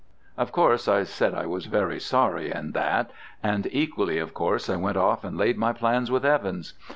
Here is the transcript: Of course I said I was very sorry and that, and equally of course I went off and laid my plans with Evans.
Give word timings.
Of 0.35 0.51
course 0.51 0.87
I 0.87 1.03
said 1.03 1.35
I 1.35 1.45
was 1.45 1.67
very 1.67 1.99
sorry 1.99 2.49
and 2.49 2.73
that, 2.73 3.11
and 3.43 3.67
equally 3.71 4.17
of 4.17 4.33
course 4.33 4.67
I 4.67 4.75
went 4.75 4.97
off 4.97 5.23
and 5.23 5.37
laid 5.37 5.59
my 5.59 5.73
plans 5.73 6.09
with 6.09 6.25
Evans. 6.25 6.73